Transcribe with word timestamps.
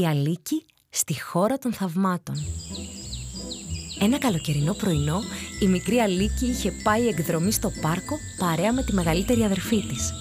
Η 0.00 0.06
Αλίκη 0.06 0.64
στη 0.90 1.20
χώρα 1.20 1.58
των 1.58 1.72
θαυμάτων. 1.72 2.34
Ένα 4.00 4.18
καλοκαιρινό 4.18 4.72
πρωινό, 4.72 5.22
η 5.60 5.66
μικρή 5.66 5.98
Αλίκη 5.98 6.46
είχε 6.46 6.72
πάει 6.82 7.06
εκδρομή 7.06 7.52
στο 7.52 7.72
πάρκο 7.80 8.16
παρέα 8.38 8.72
με 8.72 8.82
τη 8.82 8.92
μεγαλύτερη 8.92 9.42
αδερφή 9.44 9.86
της. 9.86 10.12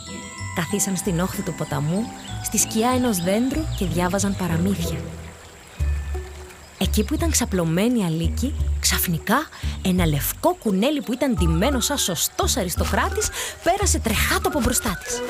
Καθίσαν 0.56 0.96
στην 0.96 1.20
όχθη 1.20 1.42
του 1.42 1.54
ποταμού, 1.54 2.04
στη 2.44 2.58
σκιά 2.58 2.90
ενός 2.90 3.18
δέντρου 3.18 3.62
και 3.78 3.86
διάβαζαν 3.86 4.36
παραμύθια. 4.36 5.00
Εκεί 6.78 7.04
που 7.04 7.14
ήταν 7.14 7.32
ξαπλωμένη 7.32 8.00
η 8.00 8.04
Αλίκη, 8.04 8.56
ξαφνικά 8.80 9.48
ένα 9.86 10.06
λευκό 10.06 10.56
κουνέλι 10.56 11.02
που 11.02 11.14
ήταν 11.14 11.36
ντυμένο 11.36 11.80
σαν 11.80 11.98
σωστός 11.98 12.58
αριστοκράτης 12.58 13.30
πέρασε 13.64 14.00
τρεχάτο 14.00 14.48
από 14.48 14.60
μπροστά 14.60 15.00
της. 15.04 15.22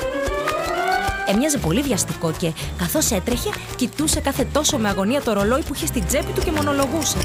Έμοιαζε 1.26 1.58
πολύ 1.58 1.82
βιαστικό 1.82 2.32
και 2.38 2.52
καθώς 2.78 3.10
έτρεχε, 3.10 3.50
κοιτούσε 3.76 4.20
κάθε 4.20 4.44
τόσο 4.52 4.78
με 4.78 4.88
αγωνία 4.88 5.22
το 5.22 5.32
ρολόι 5.32 5.62
που 5.62 5.74
είχε 5.74 5.86
στην 5.86 6.06
τσέπη 6.06 6.32
του 6.32 6.40
και 6.40 6.50
μονολογούσε. 6.50 7.18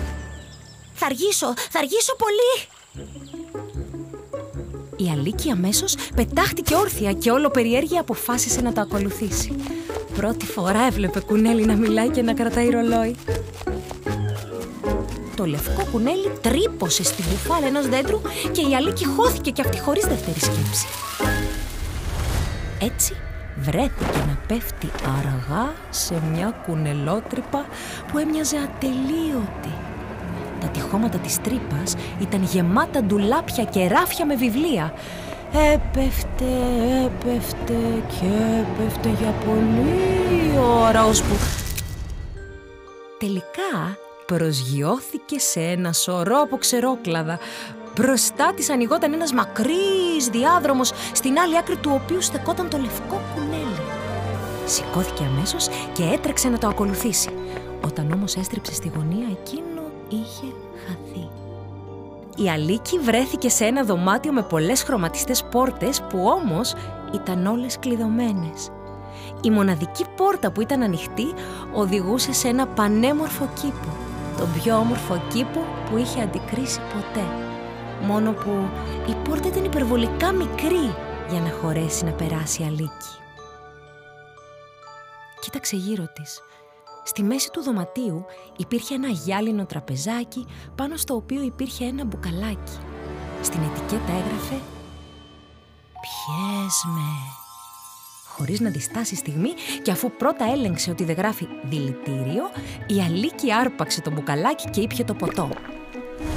«Θα 0.93 1.05
αργήσω, 1.05 1.53
θα 1.69 1.79
αργήσω 1.79 2.15
πολύ!» 2.17 2.67
Η 4.95 5.09
Αλίκη 5.11 5.49
αμέσως 5.49 5.95
πετάχτηκε 6.15 6.75
όρθια 6.75 7.13
και 7.13 7.31
όλο 7.31 7.49
περιέργεια 7.49 7.99
αποφάσισε 7.99 8.61
να 8.61 8.73
το 8.73 8.81
ακολουθήσει. 8.81 9.55
Πρώτη 10.15 10.45
φορά 10.45 10.85
έβλεπε 10.85 11.19
κουνέλι 11.19 11.65
να 11.65 11.75
μιλάει 11.75 12.09
και 12.09 12.21
να 12.21 12.33
κρατάει 12.33 12.69
ρολόι. 12.69 13.15
Το 15.35 15.45
λευκό 15.45 15.87
κουνέλι 15.91 16.31
τρύπωσε 16.41 17.03
στην 17.03 17.25
μπουφάλα 17.29 17.67
ενός 17.67 17.87
δέντρου 17.87 18.21
και 18.51 18.61
η 18.61 18.75
Αλίκη 18.75 19.05
χώθηκε 19.05 19.51
και 19.51 19.61
αυτή 19.61 19.79
χωρίς 19.79 20.05
δεύτερη 20.05 20.39
σκέψη. 20.39 20.85
Έτσι 22.79 23.15
βρέθηκε 23.61 24.19
να 24.27 24.37
πέφτει 24.47 24.89
αργά 25.05 25.73
σε 25.89 26.21
μια 26.33 26.61
κουνελότρυπα 26.65 27.65
που 28.11 28.17
έμοιαζε 28.17 28.57
ατελείωτη. 28.57 29.73
Τα 30.59 30.67
τυχώματα 30.67 31.17
της 31.17 31.41
τρύπας 31.41 31.95
ήταν 32.19 32.43
γεμάτα 32.43 33.03
ντουλάπια 33.03 33.63
και 33.63 33.87
ράφια 33.87 34.25
με 34.25 34.35
βιβλία. 34.35 34.93
Έπεφτε, 35.73 36.45
έπεφτε 37.05 37.77
και 38.07 38.61
έπεφτε 38.61 39.09
για 39.19 39.33
πολλή 39.45 40.57
ώρα 40.57 41.05
ώσπου... 41.05 41.35
Τελικά 43.19 43.97
προσγειώθηκε 44.25 45.39
σε 45.39 45.59
ένα 45.59 45.93
σωρό 45.93 46.41
από 46.41 46.57
ξερόκλαδα 46.57 47.39
Μπροστά 47.95 48.53
της 48.55 48.69
ανοιγόταν 48.69 49.13
ένας 49.13 49.33
μακρύς 49.33 50.27
διάδρομος, 50.31 50.91
στην 51.13 51.39
άλλη 51.39 51.57
άκρη 51.57 51.77
του 51.77 51.91
οποίου 52.03 52.21
στεκόταν 52.21 52.69
το 52.69 52.77
λευκό 52.77 53.21
κουνέλι. 53.35 53.81
Σηκώθηκε 54.65 55.23
αμέσως 55.23 55.67
και 55.93 56.03
έτρεξε 56.03 56.49
να 56.49 56.57
το 56.57 56.67
ακολουθήσει. 56.67 57.29
Όταν 57.85 58.11
όμως 58.11 58.35
έστριψε 58.35 58.73
στη 58.73 58.91
γωνία, 58.95 59.27
εκείνο 59.31 59.81
είχε 60.09 60.53
χαθεί. 60.85 61.29
Η 62.35 62.49
Αλίκη 62.49 62.99
βρέθηκε 62.99 63.49
σε 63.49 63.65
ένα 63.65 63.83
δωμάτιο 63.83 64.31
με 64.31 64.41
πολλές 64.41 64.83
χρωματιστές 64.83 65.43
πόρτες 65.43 66.01
που 66.01 66.25
όμως 66.25 66.73
ήταν 67.13 67.45
όλες 67.45 67.79
κλειδωμένες. 67.79 68.69
Η 69.41 69.49
μοναδική 69.49 70.05
πόρτα 70.15 70.51
που 70.51 70.61
ήταν 70.61 70.81
ανοιχτή 70.81 71.33
οδηγούσε 71.73 72.33
σε 72.33 72.47
ένα 72.47 72.67
πανέμορφο 72.67 73.49
κήπο. 73.61 73.95
Τον 74.37 74.47
πιο 74.61 74.75
όμορφο 74.75 75.21
κήπο 75.33 75.65
που 75.89 75.97
είχε 75.97 76.21
αντικρίσει 76.21 76.79
ποτέ 76.79 77.50
μόνο 78.01 78.31
που 78.31 78.69
η 79.09 79.13
πόρτα 79.23 79.47
ήταν 79.47 79.63
υπερβολικά 79.63 80.31
μικρή 80.31 80.95
για 81.29 81.39
να 81.39 81.49
χωρέσει 81.61 82.05
να 82.05 82.11
περάσει 82.11 82.63
αλίκη. 82.63 83.11
Κοίταξε 85.41 85.75
γύρω 85.75 86.03
της. 86.13 86.39
Στη 87.03 87.23
μέση 87.23 87.51
του 87.51 87.61
δωματίου 87.61 88.25
υπήρχε 88.57 88.93
ένα 88.93 89.07
γυάλινο 89.07 89.65
τραπεζάκι 89.65 90.45
πάνω 90.75 90.95
στο 90.95 91.15
οποίο 91.15 91.41
υπήρχε 91.41 91.85
ένα 91.85 92.05
μπουκαλάκι. 92.05 92.77
Στην 93.41 93.59
ετικέτα 93.61 94.11
έγραφε 94.11 94.55
«Πιες 96.01 96.83
με». 96.85 97.39
Χωρίς 98.27 98.59
να 98.59 98.69
διστάσει 98.69 99.15
στιγμή 99.15 99.49
και 99.83 99.91
αφού 99.91 100.11
πρώτα 100.11 100.45
έλεγξε 100.51 100.89
ότι 100.89 101.03
δεν 101.03 101.15
γράφει 101.15 101.47
δηλητήριο, 101.63 102.43
η 102.87 103.01
Αλίκη 103.01 103.53
άρπαξε 103.53 104.01
το 104.01 104.11
μπουκαλάκι 104.11 104.69
και 104.69 104.81
ήπια 104.81 105.05
το 105.05 105.13
ποτό. 105.13 105.49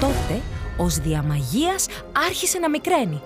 Τότε 0.00 0.40
ως 0.76 0.94
διαμαγείας 0.94 1.86
άρχισε 2.28 2.58
να 2.58 2.68
μικραίνει. 2.68 3.22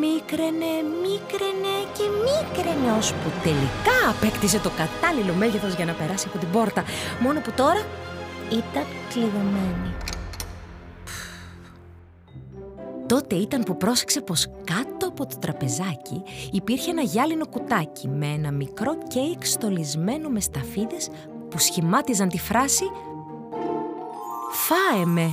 Μίκραινε, 0.00 0.72
μίκραινε 1.02 1.74
και 1.96 2.04
μίκραινε 2.24 2.96
ώσπου 2.98 3.30
τελικά 3.42 3.98
απέκτησε 4.08 4.58
το 4.58 4.70
κατάλληλο 4.70 5.32
μέγεθος 5.34 5.74
για 5.74 5.84
να 5.84 5.92
περάσει 5.92 6.26
από 6.28 6.38
την 6.38 6.50
πόρτα. 6.50 6.84
Μόνο 7.20 7.40
που 7.40 7.50
τώρα 7.56 7.82
ήταν 8.50 8.84
κλειδωμένη. 9.10 9.94
Τότε 13.06 13.34
ήταν 13.34 13.62
που 13.62 13.76
πρόσεξε 13.76 14.20
πως 14.20 14.46
κάτω 14.64 15.06
από 15.08 15.26
το 15.26 15.38
τραπεζάκι 15.38 16.22
υπήρχε 16.52 16.90
ένα 16.90 17.02
γυάλινο 17.02 17.46
κουτάκι 17.46 18.08
με 18.08 18.26
ένα 18.26 18.50
μικρό 18.50 18.98
κέικ 19.08 19.44
στολισμένο 19.44 20.28
με 20.28 20.40
σταφίδες 20.40 21.08
που 21.50 21.58
σχημάτιζαν 21.58 22.28
τη 22.28 22.38
φράση 22.38 22.84
«Φάε 24.52 25.04
με». 25.04 25.30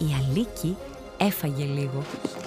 Η 0.00 0.06
Αλίκη 0.18 0.76
έφαγε 1.16 1.64
λίγο 1.64 2.02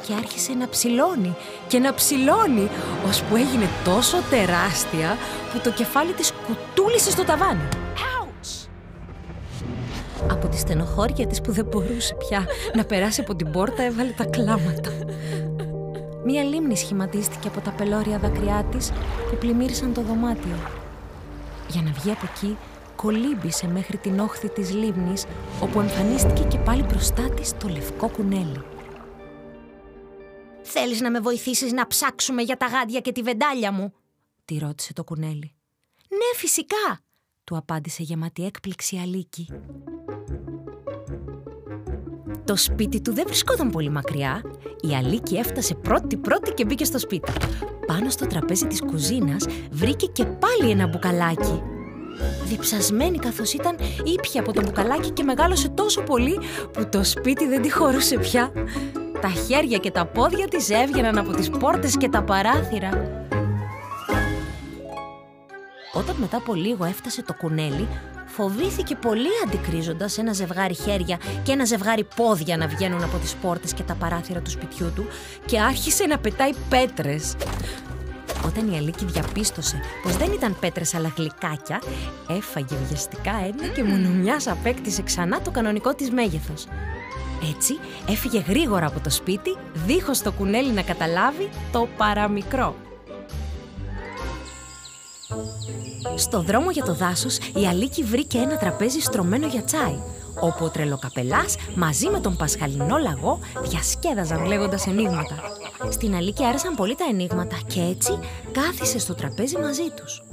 και 0.07 0.13
άρχισε 0.13 0.53
να 0.53 0.69
ψηλώνει 0.69 1.35
και 1.67 1.79
να 1.79 1.93
ψηλώνει 1.93 2.69
ώσπου 3.07 3.35
έγινε 3.35 3.67
τόσο 3.83 4.17
τεράστια 4.29 5.17
που 5.53 5.59
το 5.63 5.71
κεφάλι 5.71 6.13
της 6.13 6.31
κουτούλησε 6.47 7.11
στο 7.11 7.23
ταβάνι. 7.23 7.67
Ouch! 7.95 8.67
Από 10.31 10.47
τη 10.47 10.57
στενοχώρια 10.57 11.27
της 11.27 11.41
που 11.41 11.51
δεν 11.51 11.65
μπορούσε 11.65 12.15
πια 12.15 12.45
να 12.75 12.83
περάσει 12.83 13.21
από 13.21 13.35
την 13.35 13.51
πόρτα 13.51 13.83
έβαλε 13.83 14.11
τα 14.11 14.25
κλάματα. 14.25 14.91
Μία 16.25 16.43
λίμνη 16.43 16.77
σχηματίστηκε 16.77 17.47
από 17.47 17.59
τα 17.59 17.71
πελώρια 17.71 18.17
δάκρυά 18.17 18.65
της 18.71 18.91
που 19.29 19.37
πλημμύρισαν 19.39 19.93
το 19.93 20.01
δωμάτιο. 20.01 20.55
Για 21.67 21.81
να 21.81 21.91
βγει 21.91 22.11
από 22.11 22.25
εκεί 22.35 22.57
κολύμπησε 23.03 23.67
μέχρι 23.67 23.97
την 23.97 24.19
όχθη 24.19 24.49
της 24.49 24.73
λίμνης, 24.73 25.25
όπου 25.61 25.79
εμφανίστηκε 25.79 26.43
και 26.43 26.57
πάλι 26.57 26.83
μπροστά 26.83 27.29
της 27.29 27.57
το 27.57 27.67
λευκό 27.67 28.09
κουνέλι. 28.09 28.63
«Θέλεις 30.61 31.01
να 31.01 31.11
με 31.11 31.19
βοηθήσεις 31.19 31.71
να 31.71 31.87
ψάξουμε 31.87 32.41
για 32.41 32.57
τα 32.57 32.65
γάντια 32.65 32.99
και 32.99 33.11
τη 33.11 33.21
βεντάλια 33.21 33.71
μου» 33.71 33.93
τη 34.45 34.57
ρώτησε 34.57 34.93
το 34.93 35.03
κουνέλι. 35.03 35.53
«Ναι, 36.09 36.37
φυσικά», 36.37 37.01
του 37.43 37.57
απάντησε 37.57 38.03
γεμάτη 38.03 38.45
έκπληξη 38.45 38.97
Αλίκη. 38.97 39.47
Το 42.43 42.55
σπίτι 42.55 43.01
του 43.01 43.13
δεν 43.13 43.23
βρισκόταν 43.27 43.69
πολύ 43.69 43.89
μακριά. 43.89 44.41
Η 44.81 44.95
Αλίκη 44.95 45.35
έφτασε 45.35 45.75
πρώτη-πρώτη 45.75 46.51
και 46.51 46.65
μπήκε 46.65 46.85
στο 46.85 46.99
σπίτι. 46.99 47.31
Πάνω 47.87 48.09
στο 48.09 48.27
τραπέζι 48.27 48.67
της 48.67 48.81
κουζίνας 48.81 49.45
βρήκε 49.71 50.05
και 50.05 50.25
πάλι 50.25 50.71
ένα 50.71 50.87
μπουκαλάκι 50.87 51.72
Διψασμένη 52.45 53.17
καθώς 53.17 53.53
ήταν, 53.53 53.75
ήπια 54.03 54.41
από 54.41 54.53
το 54.53 54.61
μπουκαλάκι 54.61 55.09
και 55.09 55.23
μεγάλωσε 55.23 55.69
τόσο 55.69 56.01
πολύ 56.01 56.39
που 56.73 56.89
το 56.89 57.03
σπίτι 57.03 57.47
δεν 57.47 57.61
τη 57.61 57.71
χωρούσε 57.71 58.17
πια. 58.17 58.51
Τα 59.21 59.29
χέρια 59.29 59.77
και 59.77 59.91
τα 59.91 60.05
πόδια 60.05 60.47
της 60.47 60.69
έβγαιναν 60.69 61.17
από 61.17 61.31
τις 61.31 61.49
πόρτες 61.49 61.97
και 61.97 62.09
τα 62.09 62.23
παράθυρα. 62.23 62.89
Όταν 65.93 66.15
μετά 66.19 66.37
από 66.37 66.53
λίγο 66.53 66.85
έφτασε 66.85 67.23
το 67.23 67.33
κουνέλι, 67.33 67.87
φοβήθηκε 68.25 68.95
πολύ 68.95 69.29
αντικρίζοντας 69.45 70.17
ένα 70.17 70.33
ζευγάρι 70.33 70.73
χέρια 70.73 71.19
και 71.43 71.51
ένα 71.51 71.65
ζευγάρι 71.65 72.07
πόδια 72.15 72.57
να 72.57 72.67
βγαίνουν 72.67 73.03
από 73.03 73.17
τις 73.17 73.33
πόρτες 73.33 73.73
και 73.73 73.83
τα 73.83 73.93
παράθυρα 73.93 74.41
του 74.41 74.49
σπιτιού 74.49 74.91
του 74.95 75.07
και 75.45 75.59
άρχισε 75.59 76.05
να 76.05 76.17
πετάει 76.17 76.51
πέτρες. 76.69 77.35
Όταν 78.45 78.71
η 78.71 78.77
Αλίκη 78.77 79.05
διαπίστωσε 79.05 79.79
πως 80.03 80.17
δεν 80.17 80.31
ήταν 80.31 80.57
πέτρες 80.59 80.93
αλλά 80.93 81.13
γλυκάκια, 81.17 81.81
έφαγε 82.29 82.75
βιαστικά 82.87 83.31
ένα 83.31 83.67
και 83.73 83.83
μονομιάς 83.83 84.47
απέκτησε 84.47 85.01
ξανά 85.01 85.41
το 85.41 85.51
κανονικό 85.51 85.93
της 85.93 86.11
μέγεθος. 86.11 86.65
Έτσι 87.55 87.73
έφυγε 88.09 88.43
γρήγορα 88.47 88.85
από 88.85 88.99
το 88.99 89.09
σπίτι, 89.09 89.57
δίχως 89.85 90.21
το 90.21 90.31
κουνέλι 90.31 90.71
να 90.71 90.81
καταλάβει 90.81 91.49
το 91.71 91.87
παραμικρό. 91.97 92.75
Στο 96.15 96.41
δρόμο 96.41 96.71
για 96.71 96.83
το 96.83 96.93
δάσος, 96.93 97.37
η 97.37 97.67
Αλίκη 97.67 98.03
βρήκε 98.03 98.37
ένα 98.37 98.57
τραπέζι 98.57 98.99
στρωμένο 98.99 99.47
για 99.47 99.63
τσάι, 99.63 99.95
όπου 100.39 100.65
ο 100.65 100.69
τρελοκαπελάς 100.69 101.55
μαζί 101.75 102.09
με 102.09 102.19
τον 102.19 102.35
Πασχαλινό 102.35 102.97
λαγό 102.97 103.39
διασκέδαζαν 103.63 104.45
λέγοντας 104.45 104.87
αινίγματα. 104.87 105.35
Στην 105.89 106.15
Αλίκη 106.15 106.45
άρεσαν 106.45 106.75
πολύ 106.75 106.95
τα 106.95 107.05
αινίγματα 107.09 107.57
και 107.67 107.81
έτσι 107.81 108.19
κάθισε 108.51 108.99
στο 108.99 109.15
τραπέζι 109.15 109.57
μαζί 109.57 109.89
τους. 109.95 110.23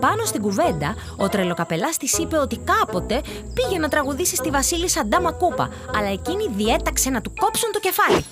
Πάνω 0.00 0.24
στην 0.24 0.40
κουβέντα, 0.42 0.94
ο 1.16 1.28
τρελοκαπελάς 1.28 1.96
της 1.96 2.18
είπε 2.18 2.38
ότι 2.38 2.58
κάποτε 2.58 3.20
πήγε 3.54 3.78
να 3.78 3.88
τραγουδήσει 3.88 4.36
στη 4.36 4.50
Βασίλισσα 4.50 4.88
Ντάμα 4.88 5.32
Κούπα, 5.32 5.70
αλλά 5.96 6.08
εκείνη 6.08 6.48
διέταξε 6.56 7.10
να 7.10 7.20
του 7.20 7.32
κόψουν 7.40 7.72
το 7.72 7.80
κεφάλι. 7.80 8.24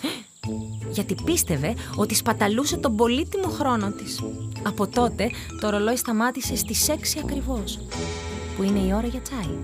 Γιατί 0.91 1.15
πίστευε 1.25 1.75
ότι 1.97 2.15
σπαταλούσε 2.15 2.77
τον 2.77 2.97
πολύτιμο 2.97 3.49
χρόνο 3.49 3.91
της. 3.91 4.21
Από 4.63 4.87
τότε 4.87 5.31
το 5.61 5.71
ρολόι 5.71 5.97
σταμάτησε 5.97 6.57
στις 6.57 6.89
6 6.89 6.93
ακριβώς, 7.23 7.79
που 8.57 8.63
είναι 8.63 8.79
η 8.79 8.93
ώρα 8.93 9.07
για 9.07 9.21
τσάι. 9.21 9.57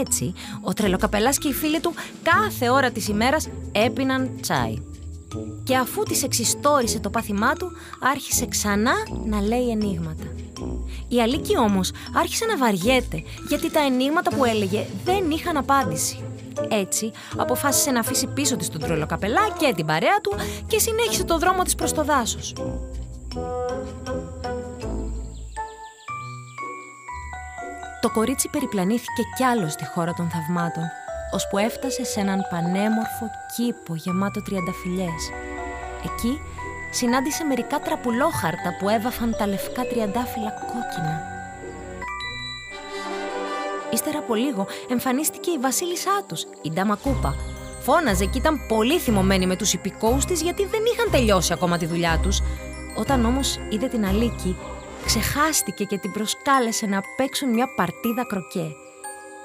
Έτσι, 0.00 0.32
ο 0.62 0.72
τρελοκαπελάς 0.72 1.38
και 1.38 1.48
οι 1.48 1.52
φίλοι 1.52 1.80
του 1.80 1.94
κάθε 2.22 2.70
ώρα 2.70 2.90
της 2.90 3.08
ημέρας 3.08 3.48
έπιναν 3.72 4.30
τσάι. 4.40 4.91
Και 5.62 5.76
αφού 5.76 6.02
της 6.02 6.22
εξιστόρισε 6.22 7.00
το 7.00 7.10
πάθημά 7.10 7.52
του, 7.52 7.70
άρχισε 8.00 8.46
ξανά 8.46 8.92
να 9.26 9.40
λέει 9.40 9.70
ενίγματα. 9.70 10.24
Η 11.08 11.20
Αλίκη 11.20 11.58
όμως 11.58 11.90
άρχισε 12.14 12.44
να 12.44 12.56
βαριέται, 12.56 13.22
γιατί 13.48 13.70
τα 13.70 13.80
ενίγματα 13.80 14.30
που 14.36 14.44
έλεγε 14.44 14.86
δεν 15.04 15.30
είχαν 15.30 15.56
απάντηση. 15.56 16.24
Έτσι, 16.68 17.10
αποφάσισε 17.36 17.90
να 17.90 18.00
αφήσει 18.00 18.26
πίσω 18.26 18.56
της 18.56 18.68
τον 18.68 18.80
τρελοκαπελά 18.80 19.50
και 19.58 19.72
την 19.76 19.86
παρέα 19.86 20.20
του 20.22 20.34
και 20.66 20.78
συνέχισε 20.78 21.24
το 21.24 21.38
δρόμο 21.38 21.62
της 21.62 21.74
προς 21.74 21.92
το 21.92 22.04
δάσος. 22.04 22.54
Το 28.00 28.10
κορίτσι 28.10 28.48
περιπλανήθηκε 28.48 29.22
κι 29.36 29.44
άλλο 29.44 29.68
στη 29.68 29.84
χώρα 29.94 30.12
των 30.12 30.30
θαυμάτων, 30.30 30.84
ώσπου 31.32 31.58
έφτασε 31.58 32.04
σε 32.04 32.20
έναν 32.20 32.46
πανέμορφο 32.50 33.26
κήπο 33.56 33.94
γεμάτο 33.94 34.42
τριανταφυλιές. 34.42 35.22
Εκεί 36.04 36.40
συνάντησε 36.90 37.44
μερικά 37.44 37.78
τραπουλόχαρτα 37.78 38.76
που 38.78 38.88
έβαφαν 38.88 39.34
τα 39.38 39.46
λευκά 39.46 39.86
τριαντάφυλλα 39.86 40.50
κόκκινα. 40.50 41.30
Ύστερα 43.92 44.18
από 44.18 44.34
λίγο 44.34 44.66
εμφανίστηκε 44.90 45.50
η 45.50 45.58
βασίλισσά 45.58 46.22
τους, 46.26 46.46
η 46.62 46.70
Νταμακούπα. 46.70 47.34
Φώναζε 47.80 48.24
και 48.24 48.38
ήταν 48.38 48.66
πολύ 48.68 48.98
θυμωμένη 48.98 49.46
με 49.46 49.56
τους 49.56 49.72
υπηκόους 49.72 50.24
της 50.24 50.42
γιατί 50.42 50.66
δεν 50.66 50.80
είχαν 50.92 51.10
τελειώσει 51.10 51.52
ακόμα 51.52 51.78
τη 51.78 51.86
δουλειά 51.86 52.18
τους. 52.22 52.40
Όταν 52.96 53.24
όμως 53.24 53.58
είδε 53.68 53.86
την 53.86 54.06
Αλίκη, 54.06 54.56
ξεχάστηκε 55.04 55.84
και 55.84 55.98
την 55.98 56.12
προσκάλεσε 56.12 56.86
να 56.86 57.00
παίξουν 57.16 57.48
μια 57.48 57.66
παρτίδα 57.76 58.24
κροκέ. 58.24 58.76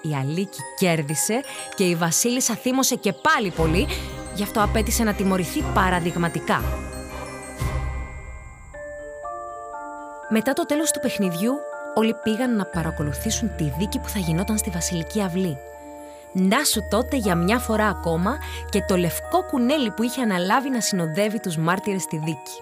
Η 0.02 0.16
Αλίκη 0.16 0.60
κέρδισε 0.78 1.42
και 1.76 1.84
η 1.84 1.96
Βασίλισσα 1.96 2.56
θύμωσε 2.56 2.96
και 2.96 3.14
πάλι 3.14 3.50
πολύ, 3.50 3.88
γι' 4.36 4.44
αυτό 4.44 4.62
απέτησε 4.64 5.04
να 5.04 5.14
τιμωρηθεί 5.14 5.64
παραδειγματικά. 5.74 6.62
Μετά 10.30 10.54
το 10.54 10.66
τέλος 10.66 10.92
του 10.92 11.00
παιχνιδιού, 11.00 11.54
όλοι 11.96 12.14
πήγαν 12.24 12.56
να 12.56 12.66
παρακολουθήσουν 12.66 13.56
τη 13.56 13.72
δίκη 13.78 14.00
που 14.00 14.10
θα 14.10 14.20
γινόταν 14.20 14.58
στη 14.58 14.70
Βασιλική 14.70 15.22
Αυλή. 15.22 15.58
Να 16.34 16.64
σου 16.64 16.88
τότε 16.90 17.18
για 17.18 17.36
μια 17.36 17.60
φορά 17.60 17.88
ακόμα 17.88 18.38
και 18.70 18.84
το 18.88 18.98
λευκό 18.98 19.44
κουνέλι 19.44 19.92
που 19.92 20.04
είχε 20.04 20.22
αναλάβει 20.22 20.70
να 20.70 20.82
συνοδεύει 20.82 21.40
τους 21.40 21.58
μάρτυρες 21.58 22.02
στη 22.02 22.18
δίκη. 22.18 22.62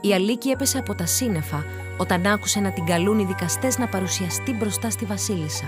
Η 0.00 0.14
Αλίκη 0.14 0.48
έπεσε 0.48 0.78
από 0.78 0.94
τα 0.94 1.06
σύννεφα 1.06 1.64
όταν 1.96 2.26
άκουσε 2.26 2.60
να 2.60 2.70
την 2.70 2.86
καλούν 2.86 3.18
οι 3.18 3.24
δικαστές 3.24 3.78
να 3.78 3.86
παρουσιαστεί 3.86 4.52
μπροστά 4.52 4.90
στη 4.90 5.04
Βασίλισσα. 5.04 5.64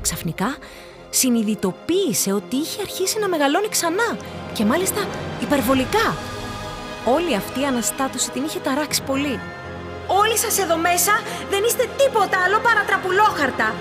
Ξαφνικά 0.00 0.56
συνειδητοποίησε 1.10 2.32
ότι 2.32 2.56
είχε 2.56 2.80
αρχίσει 2.80 3.18
να 3.18 3.28
μεγαλώνει 3.28 3.68
ξανά 3.68 4.16
και 4.52 4.64
μάλιστα 4.64 5.06
υπερβολικά. 5.42 6.16
Όλη 7.04 7.34
αυτή 7.36 7.60
η 7.60 7.64
αναστάτωση 7.64 8.30
την 8.30 8.44
είχε 8.44 8.58
ταράξει 8.58 9.02
πολύ. 9.02 9.40
«Όλοι 10.06 10.38
σας 10.38 10.58
εδώ 10.58 10.76
μέσα 10.76 11.12
δεν 11.50 11.62
είστε 11.66 11.84
τίποτα 11.96 12.36
άλλο 12.44 12.58
παρά 12.58 12.84
τραπουλόχαρτα», 12.84 13.74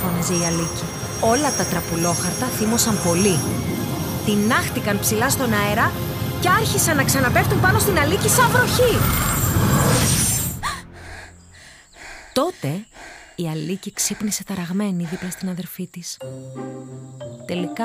φώναζε 0.00 0.34
η 0.34 0.46
Αλίκη. 0.46 0.86
Όλα 1.20 1.50
τα 1.58 1.64
τραπουλόχαρτα 1.64 2.46
θύμωσαν 2.46 2.98
πολύ. 3.06 3.38
Τινάχτηκαν 4.24 4.98
ψηλά 5.00 5.28
στον 5.30 5.52
αέρα 5.52 5.92
και 6.46 6.52
άρχισαν 6.52 6.96
να 6.96 7.04
ξαναπέφτουν 7.04 7.60
πάνω 7.60 7.78
στην 7.78 7.98
Αλίκη 7.98 8.28
σαν 8.28 8.50
βροχή. 8.50 8.96
Τότε 12.32 12.86
η 13.36 13.48
Αλίκη 13.48 13.92
ξύπνησε 13.92 14.44
ταραγμένη 14.44 15.04
δίπλα 15.04 15.30
στην 15.30 15.48
αδερφή 15.48 15.86
της. 15.86 16.16
Τελικά 17.46 17.84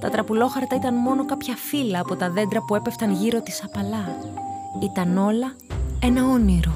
τα 0.00 0.10
τραπουλόχαρτα 0.10 0.76
ήταν 0.76 0.94
μόνο 0.94 1.24
κάποια 1.24 1.56
φύλλα 1.56 2.00
από 2.00 2.16
τα 2.16 2.30
δέντρα 2.30 2.60
που 2.60 2.74
έπεφταν 2.74 3.12
γύρω 3.12 3.42
της 3.42 3.62
απαλά. 3.64 4.16
Ήταν 4.82 5.18
όλα 5.18 5.56
ένα 6.02 6.24
όνειρο. 6.24 6.72